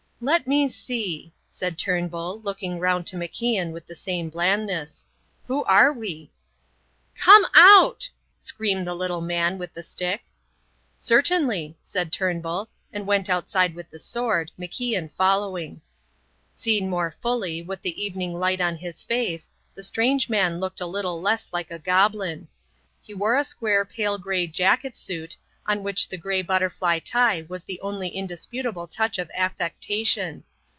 "Let 0.23 0.45
me 0.45 0.69
see," 0.69 1.33
said 1.49 1.79
Turnbull, 1.79 2.41
looking 2.43 2.77
round 2.77 3.07
to 3.07 3.15
MacIan 3.15 3.71
with 3.71 3.87
the 3.87 3.95
same 3.95 4.29
blandness. 4.29 5.07
"Who 5.47 5.63
are 5.63 5.91
we?" 5.91 6.29
"Come 7.17 7.43
out," 7.55 8.07
screamed 8.37 8.85
the 8.85 8.93
little 8.93 9.21
man 9.21 9.57
with 9.57 9.73
the 9.73 9.81
stick. 9.81 10.21
"Certainly," 10.99 11.75
said 11.81 12.11
Turnbull, 12.13 12.69
and 12.93 13.07
went 13.07 13.31
outside 13.31 13.73
with 13.73 13.89
the 13.89 13.97
sword, 13.97 14.51
MacIan 14.59 15.09
following. 15.11 15.81
Seen 16.51 16.87
more 16.87 17.15
fully, 17.19 17.63
with 17.63 17.81
the 17.81 17.99
evening 18.03 18.39
light 18.39 18.61
on 18.61 18.75
his 18.75 19.01
face, 19.01 19.49
the 19.73 19.81
strange 19.81 20.29
man 20.29 20.59
looked 20.59 20.81
a 20.81 20.85
little 20.85 21.19
less 21.19 21.51
like 21.51 21.71
a 21.71 21.79
goblin. 21.79 22.47
He 23.01 23.15
wore 23.15 23.37
a 23.37 23.43
square 23.43 23.85
pale 23.85 24.19
grey 24.19 24.45
jacket 24.45 24.95
suit, 24.95 25.37
on 25.67 25.83
which 25.83 26.09
the 26.09 26.17
grey 26.17 26.41
butterfly 26.41 26.97
tie 26.97 27.45
was 27.47 27.63
the 27.65 27.79
only 27.81 28.07
indisputable 28.09 28.87
touch 28.87 29.19
of 29.19 29.29
affectation. 29.37 30.43